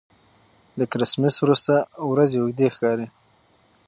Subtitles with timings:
[0.79, 1.73] د کرېسمېس وروسته
[2.11, 3.07] ورځې اوږدې ښکاري.